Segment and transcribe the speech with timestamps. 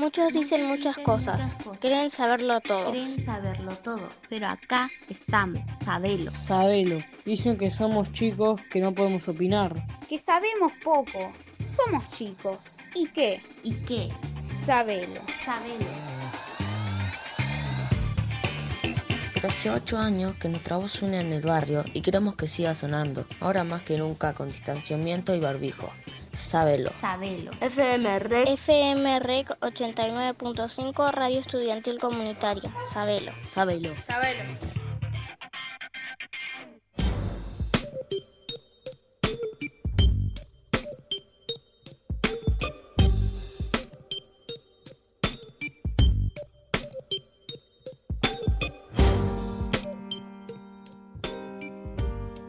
[0.00, 2.90] Muchos dicen muchas cosas, creen saberlo todo.
[2.90, 6.32] Creen saberlo todo, pero acá estamos, sabelo.
[6.32, 7.04] Sabelo.
[7.26, 9.86] Dicen que somos chicos que no podemos opinar.
[10.08, 11.30] Que sabemos poco.
[11.76, 12.78] Somos chicos.
[12.94, 13.42] ¿Y qué?
[13.62, 14.08] ¿Y qué?
[14.64, 15.20] Sabelo.
[15.44, 15.84] Sabelo.
[19.34, 22.74] Pero hace ocho años que nuestra voz suena en el barrio y queremos que siga
[22.74, 25.92] sonando, ahora más que nunca con distanciamiento y barbijo.
[26.32, 26.90] Sábelo.
[27.00, 27.50] Sabelo.
[27.60, 28.48] FM Rec.
[28.48, 32.70] FM Rec 89.5 Radio Estudiantil Comunitaria.
[32.92, 33.32] Sabelo.
[33.52, 33.90] Sábelo.
[34.06, 34.44] Sabelo.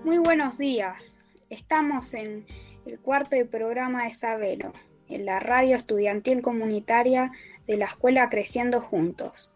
[0.04, 1.20] Muy buenos días.
[1.50, 2.46] Estamos en
[2.86, 4.74] el cuarto programa de Sabelo,
[5.08, 7.32] en la radio estudiantil comunitaria
[7.68, 9.52] de la escuela Creciendo Juntos.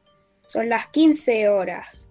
[0.45, 2.09] Son las 15 horas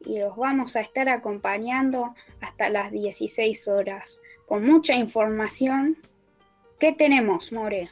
[0.00, 5.96] y los vamos a estar acompañando hasta las 16 horas con mucha información.
[6.78, 7.90] ¿Qué tenemos, More?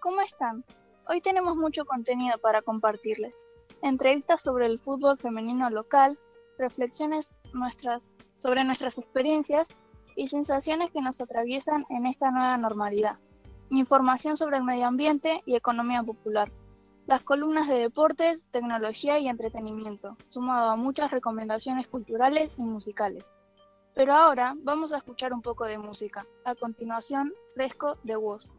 [0.00, 0.64] ¿Cómo están?
[1.08, 3.34] Hoy tenemos mucho contenido para compartirles.
[3.82, 6.18] Entrevistas sobre el fútbol femenino local,
[6.58, 9.68] reflexiones nuestras, sobre nuestras experiencias
[10.16, 13.18] y sensaciones que nos atraviesan en esta nueva normalidad.
[13.70, 16.50] Información sobre el medio ambiente y economía popular.
[17.06, 23.24] Las columnas de deportes, tecnología y entretenimiento, sumado a muchas recomendaciones culturales y musicales.
[23.94, 26.26] Pero ahora vamos a escuchar un poco de música.
[26.44, 28.52] A continuación, Fresco de Woz.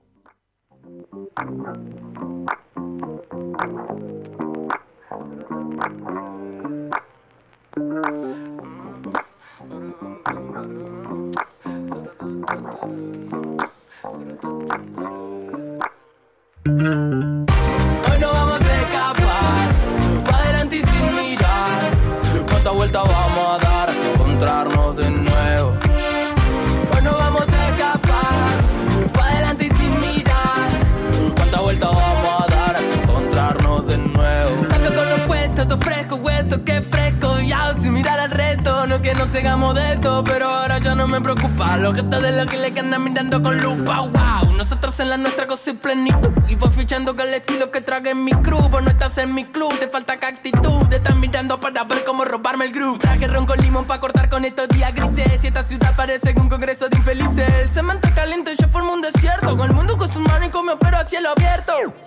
[39.68, 41.78] Nos sigamos de esto, pero ahora ya no me preocupa.
[41.78, 44.54] Los gestos de los que le andan mirando con lupa, wow.
[44.56, 46.30] Nosotros en la nuestra cosa y plenitud.
[46.48, 48.70] Y voy fichando con el estilo que trague en mi crew.
[48.70, 50.88] Vos no estás en mi club, te falta que actitud.
[50.90, 53.00] Te están mirando para ver cómo robarme el groove.
[53.00, 55.44] Traje ron con limón para cortar con estos días grises.
[55.44, 57.50] Y esta ciudad parece un congreso de infelices.
[57.62, 59.58] El cemento caliente, yo formo un desierto.
[59.58, 62.07] Con el mundo con sus manos y con mi pero a cielo abierto.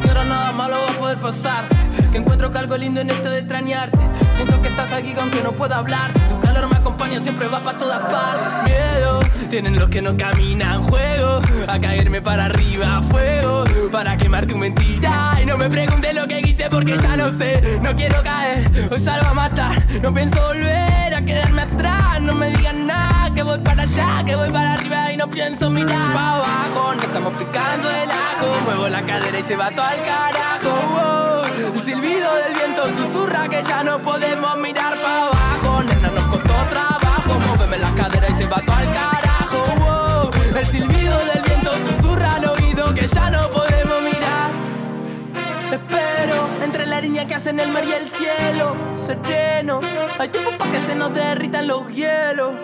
[0.00, 1.76] que ahora nada malo va a poder pasarte.
[2.10, 3.98] Que encuentro que algo lindo en esto de extrañarte.
[4.34, 6.12] Siento que estás aquí aunque no pueda hablar.
[6.28, 8.52] Tu calor me acompaña, siempre va para todas partes.
[8.64, 10.82] Miedo, tienen los que no caminan.
[10.82, 13.00] Juego a caerme para arriba.
[13.02, 15.38] Fuego para quemar tu mentira.
[15.42, 17.80] Y no me preguntes lo que hice porque ya no sé.
[17.82, 19.84] No quiero caer, hoy salgo a matar.
[20.02, 22.20] No pienso volver a quedarme atrás.
[22.20, 25.70] No me digan nada, que voy para allá, que voy para arriba y no pienso
[25.70, 26.12] mirar.
[26.12, 28.46] Pa' abajo, no estamos picando el ajo.
[28.64, 30.70] Muevo la cadera y se va todo al carajo.
[30.92, 31.74] wow.
[31.74, 35.82] El silbido del viento susurra que ya no podemos mirar para abajo.
[35.84, 37.40] Nena, nos costó trabajo.
[37.46, 39.27] Móveme la cadera y se va todo al.
[40.58, 44.50] El silbido del viento susurra al oído que ya no podemos mirar.
[45.72, 48.74] Espero entre la línea que hacen el mar y el cielo.
[48.96, 49.78] Sereno,
[50.18, 52.56] hay tiempo para que se nos derritan los hielos.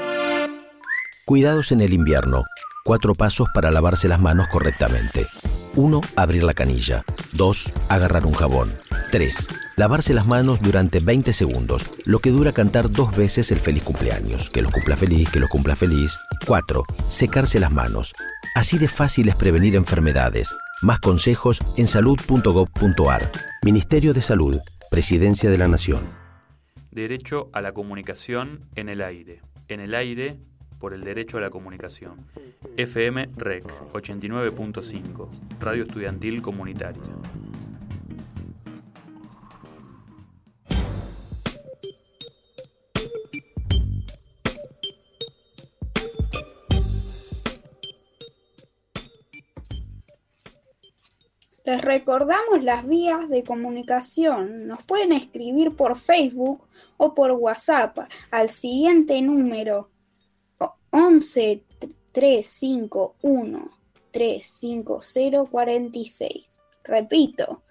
[1.25, 2.43] Cuidados en el invierno.
[2.83, 5.29] Cuatro pasos para lavarse las manos correctamente.
[5.77, 6.01] 1.
[6.17, 7.05] Abrir la canilla.
[7.35, 7.73] 2.
[7.89, 8.75] Agarrar un jabón.
[9.13, 9.47] 3.
[9.77, 14.49] Lavarse las manos durante 20 segundos, lo que dura cantar dos veces el feliz cumpleaños.
[14.51, 16.17] Que los cumpla feliz, que los cumpla feliz.
[16.47, 16.85] 4.
[17.09, 18.13] Secarse las manos.
[18.55, 20.55] Así de fácil es prevenir enfermedades.
[20.83, 23.29] Más consejos en salud.gov.ar.
[23.65, 24.57] Ministerio de Salud,
[24.93, 26.05] Presidencia de la Nación.
[26.93, 29.41] Derecho a la comunicación en el aire.
[29.67, 30.39] En el aire
[30.79, 32.27] por el derecho a la comunicación.
[32.77, 35.29] FM REC 89.5,
[35.59, 37.03] Radio Estudiantil Comunitaria.
[51.65, 54.67] Les recordamos las vías de comunicación.
[54.67, 56.63] Nos pueden escribir por Facebook
[56.99, 58.01] o por WhatsApp
[58.31, 59.89] al siguiente número
[60.91, 61.65] 11
[62.13, 63.71] 351
[64.11, 66.61] 350 46.
[66.85, 67.63] Repito,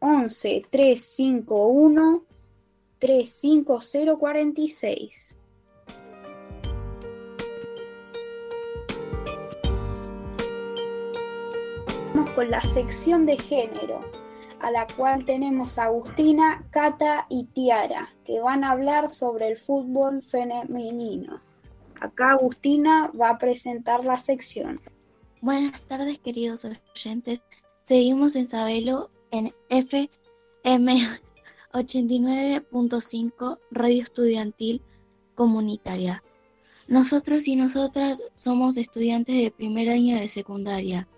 [0.00, 2.24] 11 351
[2.98, 5.38] 350 46.
[12.34, 14.00] Con la sección de género,
[14.60, 19.56] a la cual tenemos a Agustina, Cata y Tiara, que van a hablar sobre el
[19.58, 21.40] fútbol femenino.
[22.00, 24.80] Acá Agustina va a presentar la sección.
[25.40, 27.40] Buenas tardes, queridos oyentes.
[27.82, 31.06] Seguimos en Sabelo en FM
[31.72, 34.82] 89.5 Radio Estudiantil
[35.34, 36.24] Comunitaria.
[36.88, 41.08] Nosotros y nosotras somos estudiantes de primer año de secundaria.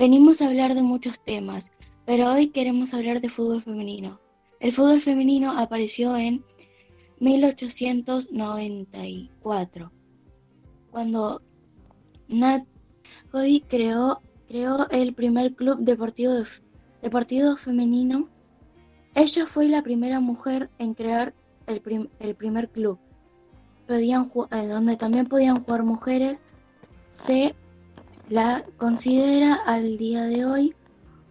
[0.00, 1.70] Venimos a hablar de muchos temas,
[2.06, 4.18] pero hoy queremos hablar de fútbol femenino.
[4.58, 6.42] El fútbol femenino apareció en
[7.18, 9.92] 1894,
[10.90, 11.42] cuando
[12.28, 12.66] Nat
[13.30, 16.32] Cody creó, creó el primer club deportivo,
[17.02, 18.30] deportivo femenino.
[19.14, 21.34] Ella fue la primera mujer en crear
[21.66, 22.98] el, el primer club,
[23.86, 24.06] eh,
[24.66, 26.42] donde también podían jugar mujeres.
[27.08, 27.54] Se
[28.30, 30.76] la considera al día de hoy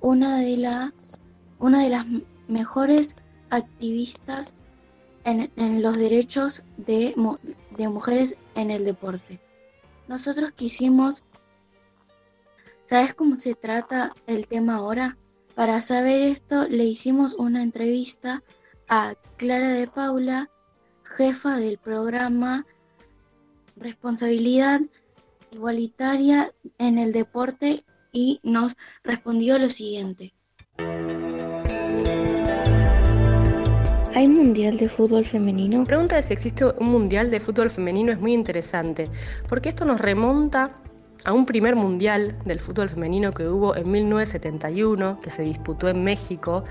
[0.02, 1.22] una de las,
[1.58, 2.06] una de las
[2.50, 3.16] mejores
[3.50, 4.54] activistas
[5.24, 5.50] en,
[5.82, 7.16] los derechos de,
[7.78, 9.40] de mujeres en el deporte.
[10.10, 11.24] Nosotros quisimos,
[12.84, 15.18] ¿sabes cómo se trata el tema ahora?
[15.56, 18.44] Para saber esto le hicimos una entrevista
[18.90, 20.50] a Clara de Paula,
[21.04, 22.66] jefa del programa
[23.78, 24.82] Responsabilidad
[25.52, 30.34] igualitaria en el deporte y nos respondió lo siguiente.
[34.16, 35.80] ¿Hay mundial de fútbol femenino?
[35.80, 39.10] La pregunta de si existe un mundial de fútbol femenino es muy interesante,
[39.48, 40.76] porque esto nos remonta
[41.26, 46.04] a un primer mundial del fútbol femenino que hubo en 1971, que se disputó en
[46.04, 46.64] México,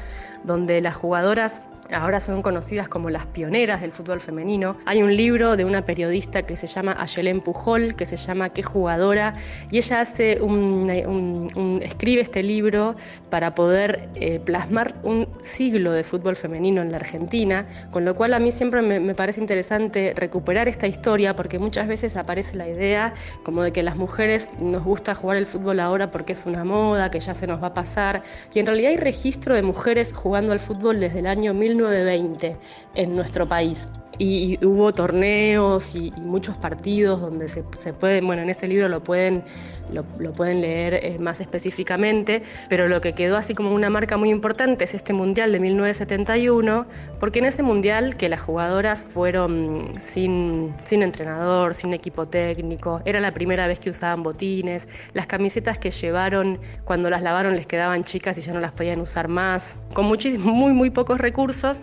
[0.45, 1.63] donde las jugadoras
[1.93, 4.77] ahora son conocidas como las pioneras del fútbol femenino.
[4.85, 8.63] Hay un libro de una periodista que se llama Ayelén Pujol, que se llama Qué
[8.63, 9.35] jugadora,
[9.71, 12.95] y ella hace un, escribe este libro
[13.31, 18.35] para poder eh, plasmar un siglo de fútbol femenino en la Argentina, con lo cual
[18.35, 23.15] a mí siempre me, parece interesante recuperar esta historia, porque muchas veces aparece la idea
[23.43, 27.11] como de que las mujeres nos gusta jugar el fútbol ahora porque es una moda,
[27.11, 30.53] que ya se nos va a pasar, y en realidad hay registro de mujeres jugando
[30.53, 32.57] al fútbol desde el año 1900 1920
[32.95, 37.63] en nuestro país y, hubo torneos y, muchos partidos donde se,
[37.93, 39.45] pueden, bueno, en ese libro lo pueden,
[39.93, 44.31] lo, pueden leer eh, más específicamente, pero lo que quedó así como una marca muy
[44.31, 46.87] importante es este Mundial de 1971,
[47.21, 53.21] porque en ese Mundial que las jugadoras fueron sin, sin entrenador, sin equipo técnico, era
[53.21, 58.05] la primera vez que usaban botines, las camisetas que llevaron cuando las lavaron les quedaban
[58.05, 61.81] chicas y ya no las podían usar más, con muy, muy pocos recursos,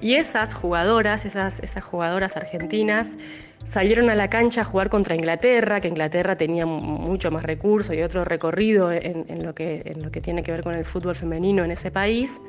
[0.00, 3.16] y esas jugadoras, esas, esas jugadoras argentinas,
[3.64, 8.02] salieron a la cancha a jugar contra Inglaterra, que Inglaterra tenía mucho más recursos y
[8.02, 11.64] otro recorrido en, lo, que, en lo que tiene que ver con el fútbol femenino
[11.64, 12.40] en ese país,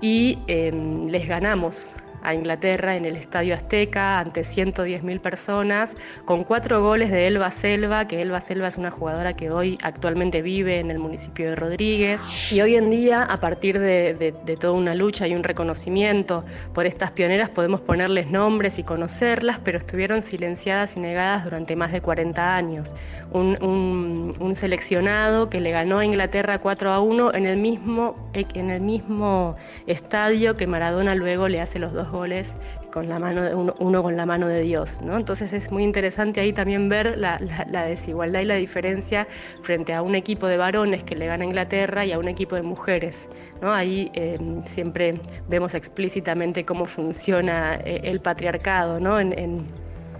[0.00, 6.82] y em, les ganamos a Inglaterra en el Estadio Azteca ante 110.000 personas, con cuatro
[6.82, 10.90] goles de Elba Selva, que Elba Selva es una jugadora que hoy actualmente vive en
[10.90, 12.22] el municipio de Rodríguez.
[12.50, 17.10] Y hoy en día, a partir de, toda una lucha y un reconocimiento por estas
[17.12, 22.56] pioneras, podemos ponerles nombres y conocerlas, pero estuvieron silenciadas y negadas durante más de 40
[22.56, 22.94] años.
[23.32, 28.80] Un, seleccionado que le ganó a Inglaterra 4 a 1 en el mismo, en el
[28.80, 32.56] mismo estadio que Maradona luego le hace los dos goles
[32.92, 35.00] con la mano de uno, con la mano de Dios.
[35.02, 35.16] ¿no?
[35.16, 37.38] Entonces es muy interesante ahí también ver la,
[37.86, 39.26] desigualdad y la diferencia
[39.60, 42.56] frente a un equipo de varones que le gana a Inglaterra y a un equipo
[42.56, 43.28] de mujeres.
[43.62, 43.72] ¿no?
[43.72, 49.20] Ahí em, siempre vemos explícitamente cómo funciona eh, el patriarcado ¿no?
[49.20, 49.66] en,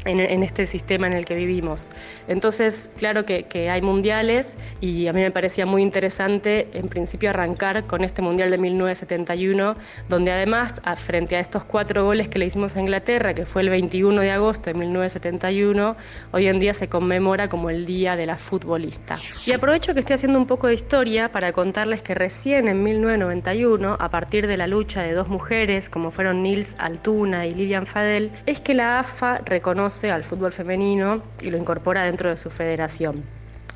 [0.05, 1.89] este sistema en el que vivimos.
[2.29, 3.41] Entonces, claro que,
[3.71, 8.51] hay mundiales y a mí me parecía muy interesante en principio arrancar con este mundial
[8.51, 9.77] de 1971,
[10.09, 13.69] donde además, frente a estos cuatro goles que le hicimos a Inglaterra, que fue el
[13.69, 15.97] 21 de agosto de 1971,
[16.33, 19.19] hoy en día se conmemora como el Día de la Futbolista.
[19.47, 23.97] Y aprovecho que estoy haciendo un poco de historia para contarles que recién en 1991,
[24.01, 28.31] a partir de la lucha de dos mujeres como fueron Nils Altuna y Lilian Fadel,
[28.47, 33.25] es que la AFA reconoce al fútbol femenino y lo incorpora dentro de su federación.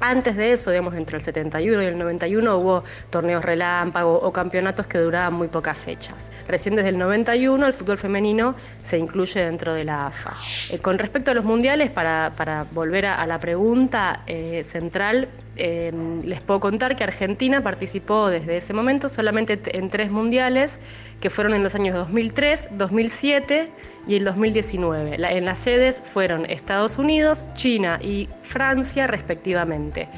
[0.00, 4.86] Antes de eso, digamos, entre el 71 y el 91 hubo torneos relámpago o campeonatos
[4.86, 6.30] que duraban muy pocas fechas.
[6.48, 10.34] Recién desde el 91 el fútbol femenino se incluye dentro de la AFA.
[10.70, 12.32] Eh, con respecto a los mundiales, para,
[12.72, 15.92] volver a, la pregunta eh, central, eh,
[16.24, 20.78] les puedo contar que Argentina participó desde ese momento solamente en tres mundiales,
[21.20, 23.70] que fueron en los años 2003, 2007
[24.06, 25.16] y el 2019.
[25.16, 30.08] en las sedes fueron Estados Unidos, China y Francia respectivamente.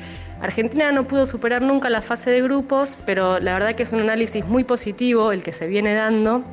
[0.41, 4.01] Argentina no pudo superar nunca la fase de grupos, pero la verdad que es un
[4.01, 6.45] análisis muy positivo el que se viene dando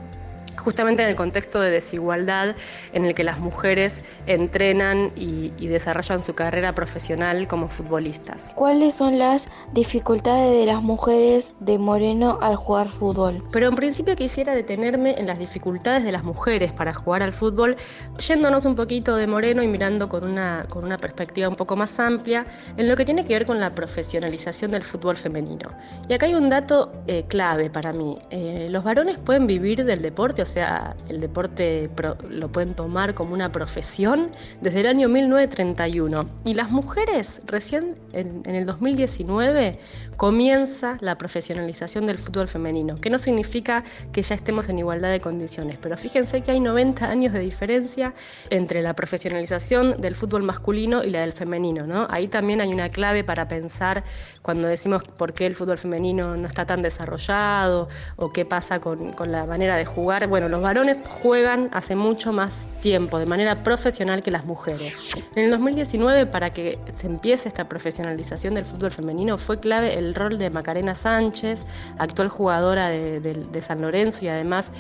[0.58, 2.56] justamente en el contexto de desigualdad
[2.94, 8.52] en el que las mujeres entrenan y, desarrollan su carrera profesional como futbolistas.
[8.54, 13.44] ¿Cuáles son las dificultades de las mujeres de Moreno al jugar fútbol?
[13.52, 17.76] Pero en principio quisiera detenerme en las dificultades de las mujeres para jugar al fútbol,
[18.20, 22.00] yéndonos un poquito de Moreno y mirando con una, con una perspectiva un poco más
[22.00, 22.46] amplia
[22.78, 25.70] en lo que tiene que ver con la profesionalización del fútbol femenino.
[26.08, 28.18] Y acá hay un dato eh, clave para mí.
[28.30, 31.90] Eh, los varones pueden vivir del deporte, o sea, el deporte
[32.30, 34.30] lo pueden tomar como una profesión
[34.62, 36.30] desde el año 1931.
[36.46, 39.80] Y las mujeres, recién en, el 2019,
[40.18, 45.22] comienza la profesionalización del fútbol femenino, que no significa que ya estemos en igualdad de
[45.22, 48.14] condiciones, pero fíjense que hay 90 años de diferencia
[48.50, 52.06] entre la profesionalización del fútbol masculino y la del femenino, ¿no?
[52.10, 54.04] Ahí también hay una clave para pensar
[54.42, 59.32] cuando decimos por qué el fútbol femenino no está tan desarrollado o qué pasa con
[59.32, 60.28] la manera de jugar.
[60.34, 65.14] Bueno, los varones juegan hace mucho más tiempo, de manera profesional que las mujeres.
[65.36, 70.16] En el 2019, para que se empiece esta profesionalización del fútbol femenino, fue clave el
[70.16, 71.64] rol de Macarena Sánchez,
[72.00, 74.72] actual jugadora de, San Lorenzo y además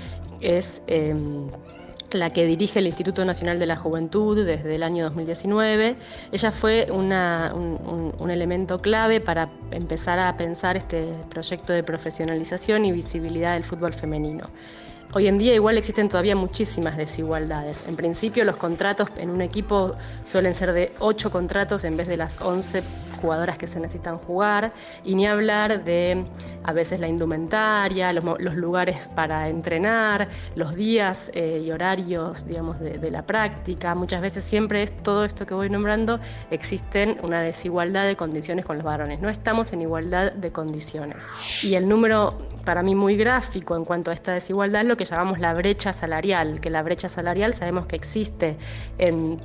[0.41, 1.47] es em,
[2.13, 5.97] la que dirige el Instituto Nacional de la Juventud desde el año 2019.
[6.31, 7.11] Ella fue un,
[8.31, 14.49] elemento clave para empezar a pensar este proyecto de profesionalización y visibilidad del fútbol femenino.
[15.15, 17.87] Hoy en día igual existen todavía muchísimas desigualdades.
[17.87, 22.17] En principio los contratos en un equipo suelen ser de 8 contratos en vez de
[22.17, 22.81] las 11
[23.21, 24.73] jugadoras que se necesitan jugar
[25.05, 26.25] y ni hablar de
[26.63, 33.11] a veces la indumentaria, los, lugares para entrenar, los días eh, y horarios digamos, de,
[33.11, 33.95] la práctica.
[33.95, 36.19] Muchas veces siempre es todo esto que voy nombrando,
[36.51, 39.21] existen una desigualdad de condiciones con los varones.
[39.21, 41.23] No estamos en igualdad de condiciones.
[41.61, 45.02] Y el número para mí muy gráfico en cuanto a esta desigualdad es lo que
[45.03, 48.57] llamamos la brecha salarial, que la brecha salarial sabemos que existe
[48.97, 49.39] en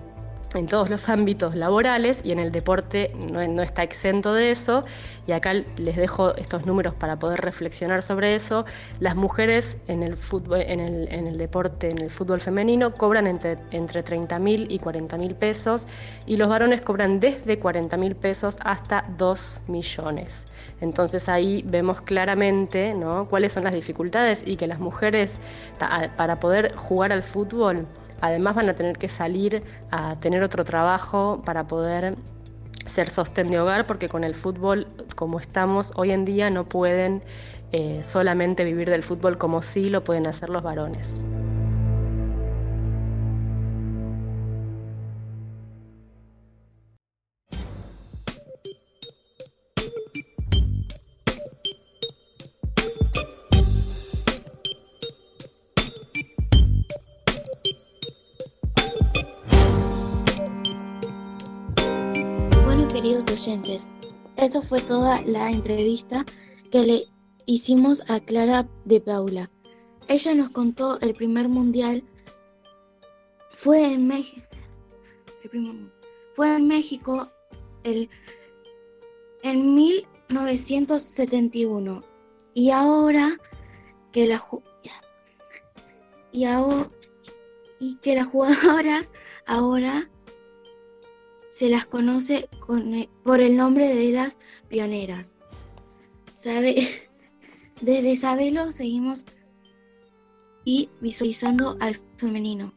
[0.54, 4.84] en todos los ámbitos laborales y en el deporte no, está exento de eso.
[5.28, 8.64] Y acá les dejo estos números para poder reflexionar sobre eso.
[8.98, 14.02] Las mujeres en el, fútbol, en el, deporte, en el fútbol femenino, cobran entre, entre
[14.02, 15.86] 30 mil y 40 mil pesos
[16.24, 20.48] y los varones cobran desde 40 mil pesos hasta 2 millones.
[20.80, 23.28] Entonces ahí vemos claramente ¿no?
[23.28, 25.38] cuáles son las dificultades y que las mujeres,
[26.16, 27.86] para poder jugar al fútbol,
[28.22, 32.16] además van a tener que salir a tener otro trabajo para poder
[32.88, 37.22] ser sostén de hogar, porque con el fútbol, como estamos hoy en día, no pueden
[37.72, 41.20] eh, solamente vivir del fútbol como sí lo pueden hacer los varones.
[64.36, 66.24] Eso fue toda la entrevista
[66.70, 67.08] que le
[67.46, 69.50] hicimos a Clara de Paula.
[70.06, 72.04] Ella nos contó el primer mundial.
[73.52, 74.46] Fue en México.
[76.34, 77.26] Fue en México
[77.84, 78.10] el,
[79.42, 82.04] en 1971.
[82.54, 83.38] Y ahora
[84.12, 84.40] que la
[86.32, 86.88] y ahora
[87.80, 89.12] y que las jugadoras
[89.46, 90.08] ahora
[91.58, 94.38] se las conoce con e, por el nombre de las
[94.68, 95.34] pioneras.
[96.30, 96.76] Sabe,
[97.80, 99.26] desde Sabelo seguimos
[100.64, 102.72] y visualizando al femenino.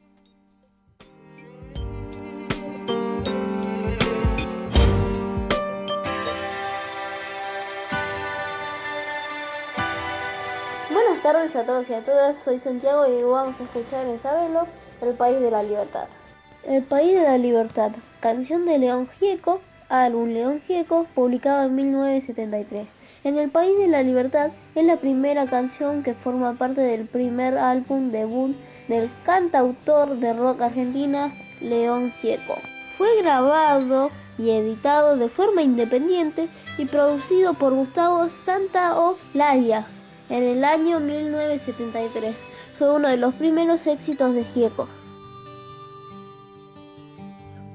[10.89, 14.65] Buenas tardes a todos y a todas, soy Santiago y vamos a escuchar en Sabelo,
[15.03, 16.07] el país de la libertad.
[16.63, 22.87] El País de la Libertad, canción de León Gieco, álbum León Gieco, publicado en 1973.
[23.23, 27.57] En El País de la Libertad es la primera canción que forma parte del primer
[27.57, 28.55] álbum debut
[28.87, 32.55] del cantautor de rock argentina León Gieco.
[32.95, 39.87] Fue grabado y editado de forma independiente y producido por Gustavo Santaolalla
[40.29, 42.35] en el año 1973.
[42.77, 44.87] Fue uno de los primeros éxitos de Gieco.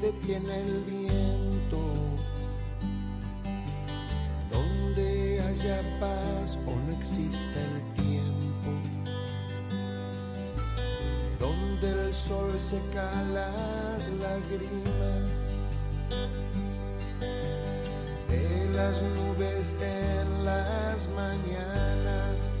[0.00, 1.92] detiene el viento,
[4.50, 8.70] donde haya paz o no exista el tiempo,
[11.40, 15.48] donde el sol seca las lágrimas.
[18.28, 22.57] De las nubes en las mañanas.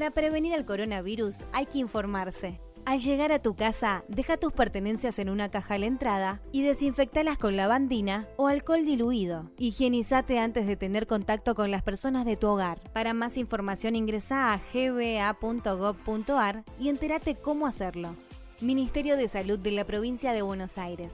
[0.00, 2.58] Para prevenir el coronavirus hay que informarse.
[2.86, 6.62] Al llegar a tu casa, deja tus pertenencias en una caja a la entrada y
[6.62, 9.50] desinfectalas con lavandina o alcohol diluido.
[9.58, 12.80] Higienizate antes de tener contacto con las personas de tu hogar.
[12.94, 18.16] Para más información ingresa a gba.gov.ar y entérate cómo hacerlo.
[18.62, 21.12] Ministerio de Salud de la Provincia de Buenos Aires.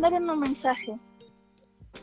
[0.00, 0.98] Mandaron un mensaje.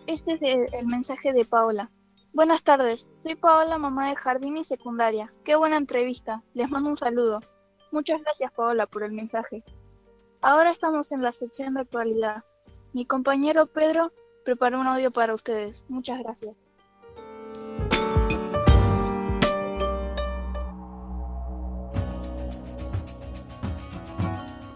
[0.06, 1.90] Este es de- el mensaje de Paola.
[2.32, 5.34] Buenas tardes, soy Paola, mamá de jardín y secundaria.
[5.44, 6.44] Qué buena entrevista.
[6.54, 7.40] Les mando un saludo.
[7.92, 9.64] Muchas gracias Paola por el mensaje.
[10.42, 12.44] Ahora estamos en la sección de actualidad.
[12.94, 14.12] Mi compañero Pedro
[14.46, 15.84] preparó un audio para ustedes.
[15.90, 16.56] Muchas gracias.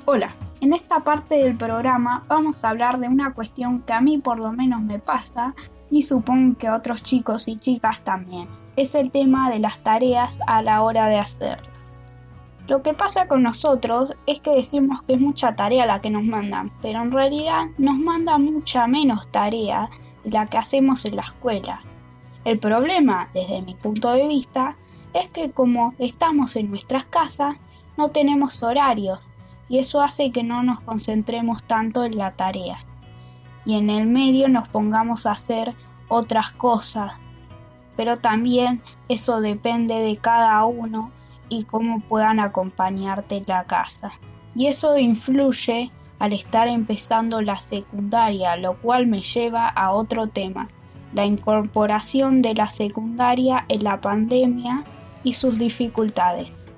[0.06, 4.20] Hola, en esta parte del programa vamos a hablar de una cuestión que a mí
[4.20, 5.56] por lo menos me pasa
[5.90, 8.48] y supongo que a otros chicos y chicas también.
[8.76, 12.04] Es el tema de las tareas a la hora de hacerlas.
[12.68, 16.24] Lo que pasa con nosotros es que decimos que es mucha tarea la que nos
[16.24, 19.90] mandan, pero en realidad nos mandan mucha menos tarea
[20.24, 21.82] de la que hacemos en la escuela.
[22.46, 24.76] El problema, desde mi punto de vista,
[25.14, 27.58] es que como estamos en nuestras casas,
[27.98, 29.31] no tenemos horarios
[29.72, 32.84] y eso hace que no nos concentremos tanto en la tarea.
[33.64, 35.76] y en el medio nos pongamos a hacer
[36.10, 37.14] otras cosas.
[37.96, 41.12] Pero también eso depende de cada uno
[41.48, 44.12] y cómo puedan acompañarte en la casa.
[44.56, 50.68] Y eso influye al estar empezando la secundaria, lo cual me lleva a otro tema,
[51.14, 54.84] la incorporación de la secundaria en la pandemia
[55.24, 56.71] y sus dificultades.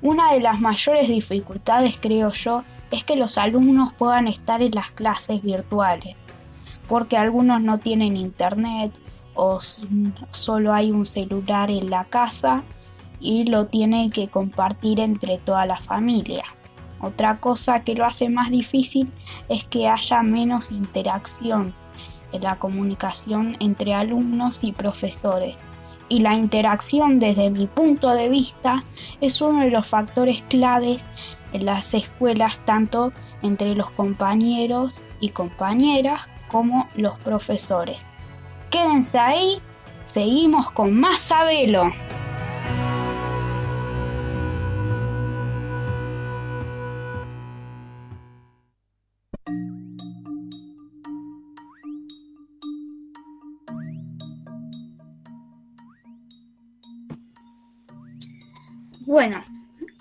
[0.00, 4.90] Una de las mayores dificultades, creo yo, es que los alumnos puedan estar en las
[4.92, 6.28] clases virtuales,
[6.88, 8.96] porque algunos no tienen internet
[9.34, 9.58] o
[10.30, 12.62] solo hay un celular en la casa
[13.20, 16.44] y lo tienen que compartir entre toda la familia.
[17.00, 19.12] Otra cosa que lo hace más difícil
[19.48, 21.74] es que haya menos interacción
[22.32, 25.56] en la comunicación entre alumnos y profesores.
[26.08, 28.82] Y la interacción desde mi punto de vista
[29.20, 31.02] es uno de los factores claves
[31.52, 38.00] en las escuelas tanto entre los compañeros y compañeras como los profesores.
[38.70, 39.58] Quédense ahí,
[40.02, 41.90] seguimos con más Sabelo.
[59.18, 59.42] Bueno,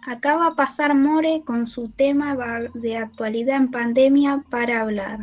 [0.05, 2.37] acá va a pasar More con su tema
[2.75, 5.21] de actualidad en pandemia para hablar.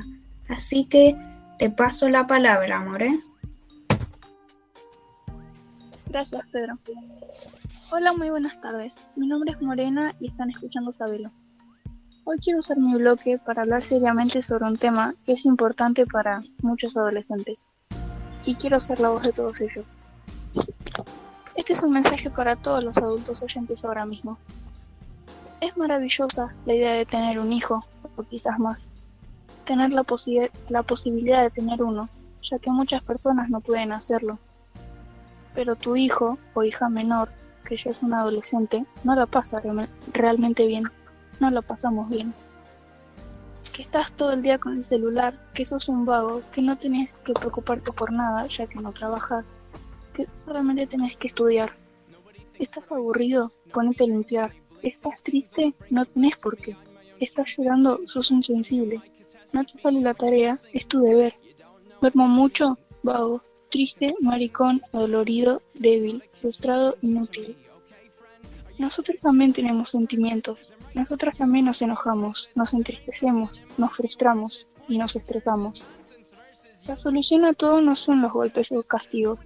[0.49, 1.17] Así que
[1.61, 3.21] te paso la palabra, More.
[6.09, 6.77] Gracias, Pedro.
[7.93, 8.95] Hola, muy buenas tardes.
[9.15, 11.31] Mi nombre es Morena y están escuchando Sabelo.
[12.25, 16.43] Hoy quiero usar mi bloque para hablar seriamente sobre un tema que es importante para
[16.63, 17.59] muchos adolescentes.
[18.45, 19.87] Y quiero ser la voz de todos ellos.
[21.64, 24.37] Este es un mensaje para todos los adultos oyentes ahora mismo.
[25.62, 28.87] Es maravillosa la idea de tener un hijo, o quizás más.
[29.64, 30.05] Tener la,
[30.68, 32.11] la posibilidad de tener uno,
[32.42, 34.38] ya que muchas personas no pueden hacerlo.
[35.55, 37.31] Pero tu hijo o hija menor,
[37.66, 39.57] que ya es un adolescente, no la pasa
[40.12, 40.85] realmente bien.
[41.40, 42.35] No lo pasamos bien.
[43.72, 47.16] Que estás todo el día con el celular, que sos un vago, que no tienes
[47.16, 49.55] que preocuparte por nada, ya que no trabajas,
[50.35, 51.77] solamente tenés que estudiar.
[52.59, 53.53] ¿Estás aburrido?
[53.72, 54.53] Ponete a limpiar.
[54.83, 55.74] ¿Estás triste?
[55.90, 56.77] No tenés por qué.
[57.20, 58.00] ¿Estás llorando?
[58.07, 59.00] Sos insensible.
[59.53, 61.35] No te sale la tarea, es tu deber.
[62.00, 67.57] Duermo mucho, vago, triste, maricón, dolorido, débil, frustrado, inútil.
[68.79, 70.59] Nosotros también tenemos sentimientos.
[70.94, 75.85] Nosotros también nos enojamos, nos entristecemos, nos frustramos y nos estresamos.
[76.87, 79.38] La solución a todo no son los golpes o castigos,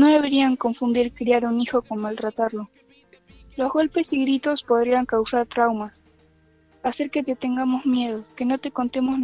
[0.00, 2.70] no deberían confundir criar un hijo con maltratarlo.
[3.54, 6.02] Los golpes y gritos podrían causar traumas,
[6.82, 9.18] hacer que te tengamos miedo, que no te contemos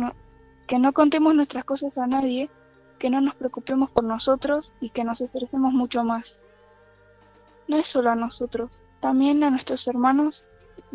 [0.66, 2.50] que no contemos nuestras cosas a nadie,
[2.98, 6.42] que no nos preocupemos por nosotros y que nos estresemos mucho más.
[7.68, 10.44] No es solo a nosotros, también a nuestros hermanos,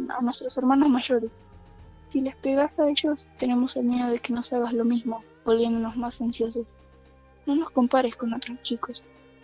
[0.10, 1.32] a nuestros hermanos mayores.
[2.10, 5.98] Si les pegas a ellos, tenemos el miedo de que nos hagas lo mismo, volviéndonos
[5.98, 6.68] más ansiosos.
[7.48, 9.04] No nos compares con otros chicos.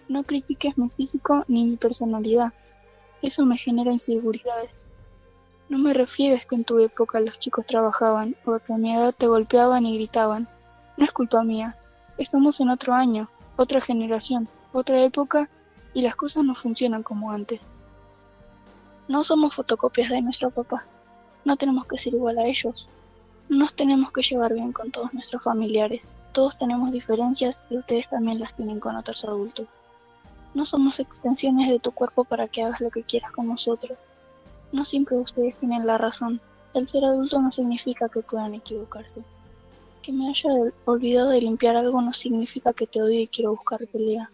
[0.09, 2.53] No critiques mi físico ni mi personalidad.
[3.21, 4.85] Eso me genera inseguridades.
[5.67, 9.13] No me refieres que en tu época los chicos trabajaban o que a mi edad
[9.13, 10.47] te golpeaban y gritaban.
[10.95, 11.77] No es culpa mía.
[12.17, 15.49] Estamos en otro año, otra generación, otra época
[15.93, 17.59] y las cosas no funcionan como antes.
[19.09, 20.87] No somos fotocopias de nuestros papás.
[21.43, 22.87] No tenemos que ser igual a ellos.
[23.49, 26.15] No nos tenemos que llevar bien con todos nuestros familiares.
[26.31, 29.67] Todos tenemos diferencias y ustedes también las tienen con otros adultos.
[30.53, 33.97] No somos extensiones de tu cuerpo para que hagas lo que quieras con nosotros.
[34.71, 36.41] No siempre ustedes tienen la razón.
[36.73, 39.21] El ser adulto no significa que puedan equivocarse.
[40.01, 40.49] Que me haya
[40.85, 44.31] olvidado de limpiar algo no significa que te odie y quiero buscar pelea.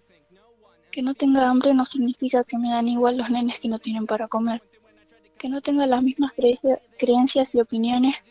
[0.91, 4.05] Que no tenga hambre no significa que me dan igual los nenes que no tienen
[4.05, 4.61] para comer.
[5.37, 6.31] Que no tenga las mismas
[6.97, 8.23] creencias y opiniones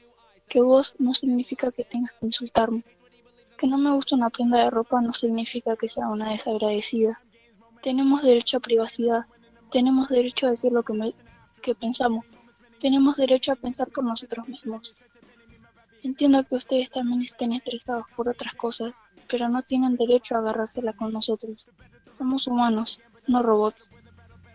[0.49, 2.85] que vos no significa que tengas que insultarme.
[3.57, 7.21] Que no me guste una prenda de ropa no significa que sea una desagradecida.
[7.83, 9.27] Tenemos derecho a privacidad,
[9.71, 11.15] tenemos derecho a decir lo que,
[11.61, 12.39] que pensamos,
[12.79, 14.97] tenemos derecho a pensar por nosotros mismos.
[16.03, 18.93] Entiendo que ustedes también estén estresados por otras cosas,
[19.29, 21.69] pero no tienen derecho a agarrársela con nosotros.
[22.17, 23.91] Somos humanos, no robots.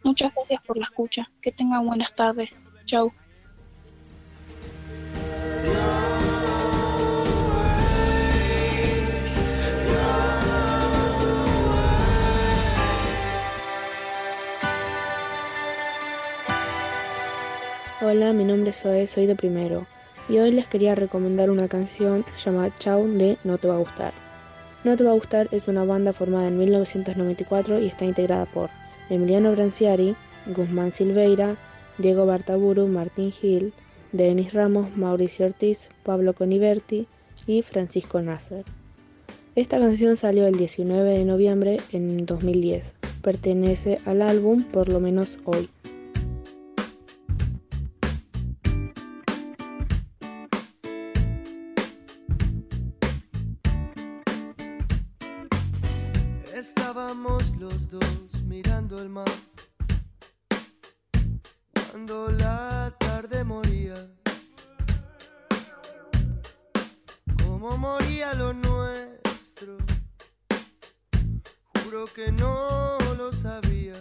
[0.03, 1.29] Muchas gracias por la escucha.
[1.41, 2.49] Que tengan buenas tardes.
[2.85, 3.11] Chau.
[18.33, 19.87] Mi nombre es Zoe, soy de primero.
[20.27, 24.13] y hoy les quería recomendar una canción llamada Chau de No Te Va a Gustar.
[24.83, 28.69] No Te Va a Gustar es una banda formada en 1994 y está integrada por
[29.09, 30.15] Emiliano Branciari,
[30.47, 31.55] Guzmán Silveira,
[31.97, 33.73] Diego Bartaburu, Martín Gil,
[34.11, 37.07] Denis Ramos, Mauricio Ortiz, Pablo Coniverti
[37.45, 38.65] y Francisco Nasser.
[39.55, 42.93] Esta canción salió el 19 de noviembre en 2010.
[43.21, 45.69] Pertenece al álbum Por lo menos hoy.
[72.13, 73.93] Que no lo sabía.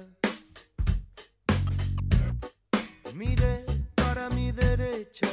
[3.14, 3.64] Miré
[3.95, 5.29] para mi derecha,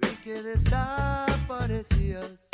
[0.00, 2.45] vi que desaparecías.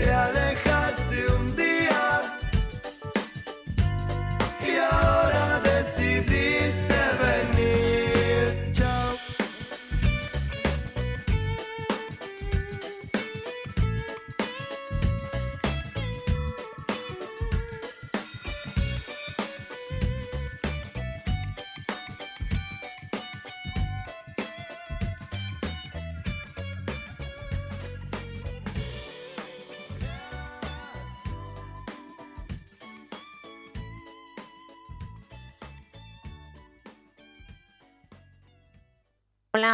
[0.00, 0.39] Te alejaste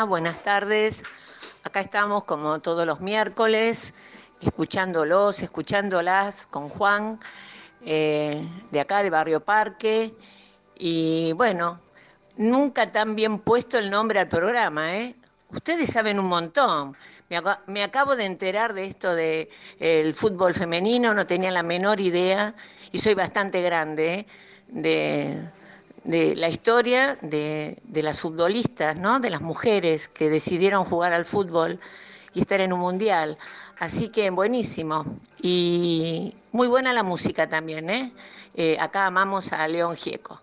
[0.06, 1.02] buenas tardes.
[1.64, 3.92] Acá estamos como todos los miércoles,
[4.40, 7.18] escuchándolos, escuchándolas con Juan,
[7.84, 10.14] eh, de acá de Barrio Parque.
[10.76, 11.80] Y bueno,
[12.36, 15.16] nunca tan bien puesto el nombre al programa, ¿eh?
[15.50, 16.96] Ustedes saben un montón.
[17.28, 22.00] Me, aca- me acabo de enterar de esto del fútbol femenino, no tenía la menor
[22.00, 22.54] idea
[22.92, 24.26] y soy bastante grande ¿eh?
[24.68, 25.48] de,
[26.06, 29.20] de la historia de, de las futbolistas, ¿no?
[29.20, 31.78] de las mujeres que decidieron jugar al fútbol
[32.32, 33.36] y estar en un mundial.
[33.78, 35.04] Así que buenísimo.
[35.42, 37.90] Y muy buena la música también.
[37.90, 38.12] ¿eh?
[38.54, 40.40] Eh, acá amamos a León Gieco.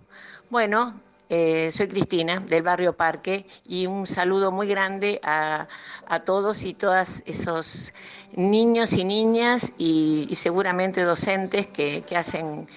[0.49, 0.93] Bueno,
[1.29, 5.67] Eh, soy Cristina del barrio Parque y un saludo muy grande a,
[6.05, 7.93] a todos y todas esos
[8.35, 12.67] niños y niñas y, y seguramente docentes que, que, hacen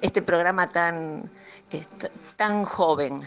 [0.00, 1.28] este programa tan,
[2.36, 3.20] tan joven.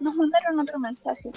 [0.00, 1.30] Nos mandaron otro mensaje.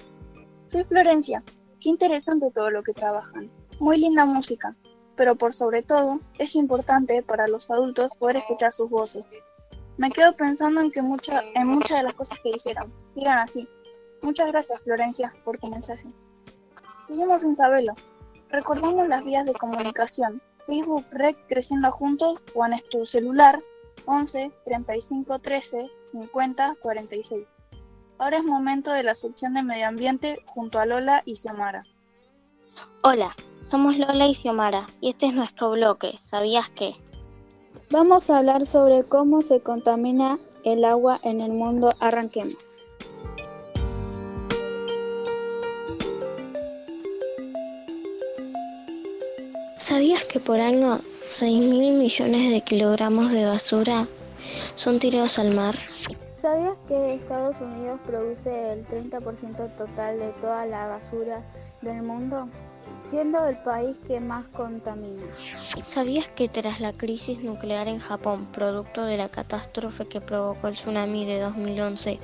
[0.68, 1.44] Soy Florencia.
[1.80, 3.50] Qué interesante todo lo que trabajan.
[3.80, 4.76] Muy linda música.
[5.16, 9.24] Pero por sobre todo, es importante para los adultos poder escuchar sus voces.
[9.98, 12.92] Me quedo pensando en que mucha, en muchas de las cosas que dijeron.
[13.16, 13.68] Digan así.
[14.22, 16.08] Muchas gracias, Florencia, por tu mensaje.
[17.08, 17.94] Seguimos en Sabelo.
[18.50, 20.42] Recordamos las vías de comunicación.
[20.66, 23.62] Facebook Rec Creciendo Juntos o en tu celular
[24.06, 27.46] 11 35 13 50 46.
[28.18, 31.84] Ahora es momento de la sección de medio ambiente junto a Lola y Xiomara.
[33.04, 36.18] Hola, somos Lola y Xiomara y este es nuestro bloque.
[36.22, 36.96] ¿Sabías qué?
[37.98, 41.92] Vamos a hablar sobre cómo se contamina el agua en el mundo.
[42.02, 42.58] Arranquemos.
[49.78, 54.06] ¿Sabías que por año 6 mil millones de kilogramos de basura
[54.76, 55.76] son tirados al mar?
[56.36, 61.46] ¿Sabías que Estados Unidos produce el 30% total de toda la basura
[61.82, 62.50] del mundo?
[63.06, 65.22] Siendo el país que más contamina.
[65.52, 70.74] ¿Sabías que tras la crisis nuclear en Japón, producto de la catástrofe que provocó el
[70.74, 72.20] tsunami de 2011,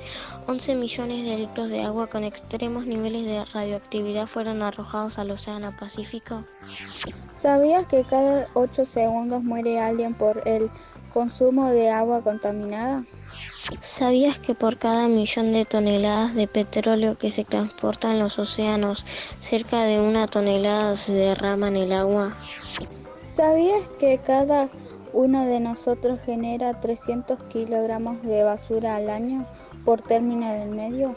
[0.46, 5.72] 11 millones de litros de agua con extremos niveles de radioactividad fueron arrojados al Océano
[5.78, 6.44] Pacífico?
[7.32, 10.70] ¿Sabías que cada 8 segundos muere alguien por el
[11.12, 13.04] consumo de agua contaminada?
[13.80, 19.04] ¿Sabías que por cada millón de toneladas de petróleo que se transporta en los océanos,
[19.40, 22.36] cerca de una tonelada se derrama en el agua?
[23.14, 24.68] ¿Sabías que cada
[25.12, 29.46] uno de nosotros genera 300 kilogramos de basura al año
[29.84, 31.16] por término del medio?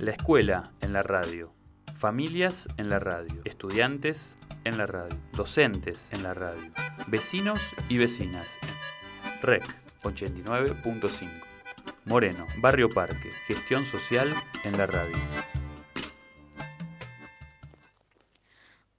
[0.00, 1.52] La escuela en la radio,
[1.92, 4.34] familias en la radio, estudiantes
[4.64, 6.72] en la radio, docentes en la radio,
[7.08, 7.60] vecinos
[7.90, 8.56] y vecinas.
[9.42, 9.62] REC
[10.02, 11.28] 89.5.
[12.06, 14.32] Moreno, Barrio Parque, gestión social
[14.64, 15.18] en la radio.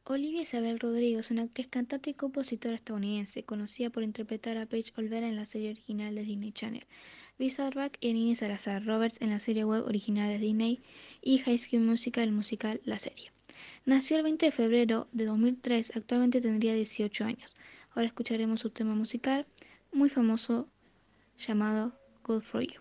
[0.03, 4.91] Olivia Isabel Rodrigo es una actriz, cantante y compositora estadounidense, conocida por interpretar a Paige
[4.97, 6.85] Olvera en la serie original de Disney Channel.
[7.41, 10.80] Bizarback y Nini Salazar Roberts en la serie web original de Disney
[11.23, 13.32] y High School Musical, el musical La Serie.
[13.84, 17.56] Nació el 20 de febrero de 2003, actualmente tendría 18 años.
[17.95, 19.47] Ahora escucharemos su tema musical
[19.91, 20.67] muy famoso
[21.36, 22.80] llamado Good For You.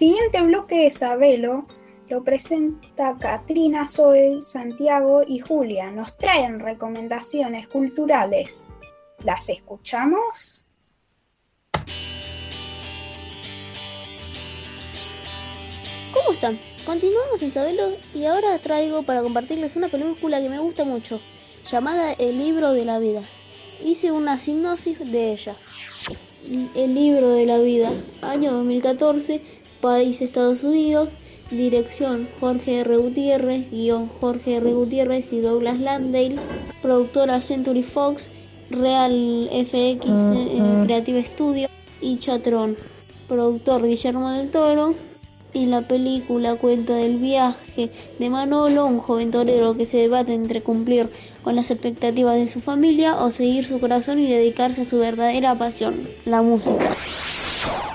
[0.00, 1.66] Siguiente bloque de Sabelo
[2.08, 5.90] lo presenta Katrina, Zoe, Santiago y Julia.
[5.90, 8.64] Nos traen recomendaciones culturales.
[9.22, 10.64] ¿Las escuchamos?
[16.14, 16.58] ¿Cómo están?
[16.86, 21.20] Continuamos en Sabelo y ahora traigo para compartirles una película que me gusta mucho,
[21.70, 23.20] llamada El libro de la vida.
[23.84, 25.56] Hice una sinopsis de ella.
[26.74, 27.92] El libro de la vida,
[28.22, 31.08] año 2014, país Estados Unidos,
[31.50, 32.96] dirección Jorge R.
[32.96, 34.72] Gutiérrez, guion Jorge R.
[34.72, 36.36] Gutiérrez y Douglas Landale,
[36.82, 38.30] productora Century Fox,
[38.70, 41.68] Real FX eh, Creative Studio
[42.00, 42.76] y Chatron,
[43.28, 44.94] productor Guillermo del Toro.
[45.52, 50.62] Y la película cuenta del viaje de Manolo, un joven torero que se debate entre
[50.62, 51.10] cumplir
[51.42, 55.58] con las expectativas de su familia o seguir su corazón y dedicarse a su verdadera
[55.58, 56.96] pasión, la música.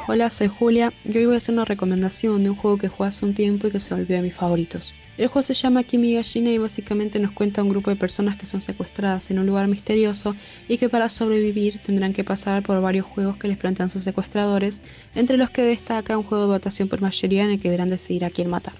[0.07, 3.09] Hola, soy Julia y hoy voy a hacer una recomendación de un juego que jugué
[3.09, 4.93] hace un tiempo y que se volvió de mis favoritos.
[5.17, 8.45] El juego se llama Kimi Gallina y básicamente nos cuenta un grupo de personas que
[8.45, 10.35] son secuestradas en un lugar misterioso
[10.67, 14.81] y que para sobrevivir tendrán que pasar por varios juegos que les plantean sus secuestradores,
[15.15, 18.25] entre los que destaca un juego de votación por mayoría en el que deberán decidir
[18.25, 18.73] a quién matar.